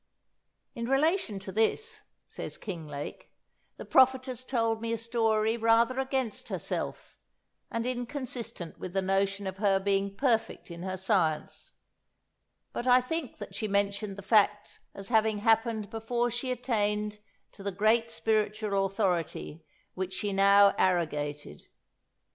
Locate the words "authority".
18.85-19.67